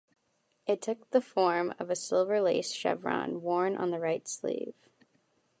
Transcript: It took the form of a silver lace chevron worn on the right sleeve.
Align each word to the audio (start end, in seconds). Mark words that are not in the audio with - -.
It 0.65 0.81
took 0.81 1.11
the 1.11 1.21
form 1.21 1.75
of 1.77 1.91
a 1.91 1.95
silver 1.95 2.41
lace 2.41 2.71
chevron 2.71 3.43
worn 3.43 3.77
on 3.77 3.91
the 3.91 3.99
right 3.99 4.27
sleeve. 4.27 4.73